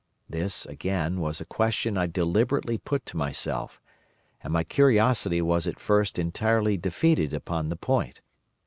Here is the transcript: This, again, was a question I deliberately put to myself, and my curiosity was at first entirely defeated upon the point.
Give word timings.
This, 0.27 0.65
again, 0.65 1.19
was 1.21 1.39
a 1.39 1.45
question 1.45 1.95
I 1.95 2.07
deliberately 2.07 2.79
put 2.79 3.05
to 3.05 3.17
myself, 3.17 3.79
and 4.41 4.51
my 4.51 4.63
curiosity 4.63 5.43
was 5.43 5.67
at 5.67 5.79
first 5.79 6.17
entirely 6.17 6.75
defeated 6.75 7.35
upon 7.35 7.69
the 7.69 7.75
point. 7.75 8.21